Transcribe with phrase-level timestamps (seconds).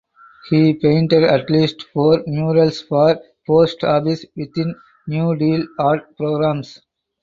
[0.49, 4.73] He painted at least four murals for post offices within
[5.05, 6.81] New Deal art programs.